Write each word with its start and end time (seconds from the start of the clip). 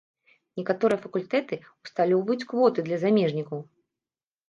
Некаторыя 0.59 1.01
факультэты 1.03 1.55
усталёўваюць 1.83 2.47
квоты 2.55 2.79
для 2.91 2.97
замежнікаў. 3.07 3.67